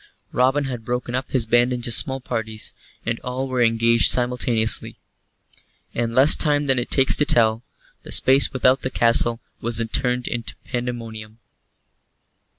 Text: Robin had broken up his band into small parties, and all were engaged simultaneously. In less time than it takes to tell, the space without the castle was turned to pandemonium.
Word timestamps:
Robin 0.31 0.63
had 0.63 0.83
broken 0.83 1.13
up 1.13 1.29
his 1.29 1.45
band 1.45 1.71
into 1.71 1.91
small 1.91 2.19
parties, 2.19 2.73
and 3.05 3.19
all 3.19 3.47
were 3.47 3.61
engaged 3.61 4.09
simultaneously. 4.09 4.97
In 5.93 6.15
less 6.15 6.35
time 6.35 6.65
than 6.65 6.79
it 6.79 6.89
takes 6.89 7.15
to 7.17 7.25
tell, 7.25 7.61
the 8.01 8.11
space 8.11 8.51
without 8.51 8.81
the 8.81 8.89
castle 8.89 9.41
was 9.59 9.79
turned 9.93 10.25
to 10.25 10.55
pandemonium. 10.65 11.37